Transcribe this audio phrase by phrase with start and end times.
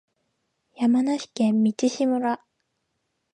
[0.77, 2.43] 山梨県道志村